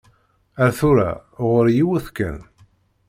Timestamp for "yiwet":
1.77-2.07